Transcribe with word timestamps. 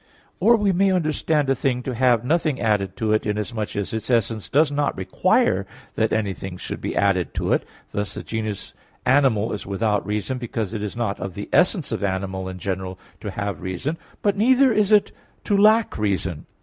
Or 0.39 0.55
we 0.55 0.71
may 0.71 0.91
understand 0.91 1.47
a 1.47 1.53
thing 1.53 1.83
to 1.83 1.93
have 1.93 2.25
nothing 2.25 2.59
added 2.59 2.97
to 2.97 3.13
it, 3.13 3.27
inasmuch 3.27 3.75
as 3.75 3.93
its 3.93 4.09
essence 4.09 4.49
does 4.49 4.71
not 4.71 4.97
require 4.97 5.67
that 5.93 6.11
anything 6.11 6.57
should 6.57 6.81
be 6.81 6.95
added 6.95 7.35
to 7.35 7.53
it; 7.53 7.63
thus 7.91 8.15
the 8.15 8.23
genus 8.23 8.73
animal 9.05 9.53
is 9.53 9.67
without 9.67 10.03
reason, 10.03 10.39
because 10.39 10.73
it 10.73 10.81
is 10.81 10.95
not 10.97 11.19
of 11.19 11.35
the 11.35 11.49
essence 11.53 11.91
of 11.91 12.03
animal 12.03 12.49
in 12.49 12.57
general 12.57 12.97
to 13.19 13.29
have 13.29 13.61
reason; 13.61 13.95
but 14.23 14.35
neither 14.35 14.73
is 14.73 14.91
it 14.91 15.11
to 15.43 15.55
lack 15.55 15.99
reason. 15.99 16.47